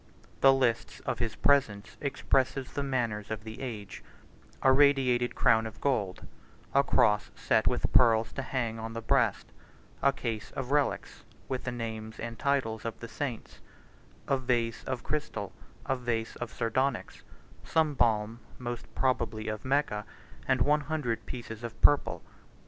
[0.39, 6.25] The lists of his presents expresses the manners of the age—a radiated crown of gold,
[6.73, 9.51] a cross set with pearls to hang on the breast,
[10.01, 13.59] a case of relics, with the names and titles of the saints,
[14.27, 15.51] a vase of crystal,
[15.85, 17.21] a vase of sardonyx,
[17.63, 20.03] some balm, most probably of Mecca,
[20.47, 22.23] and one hundred pieces of purple.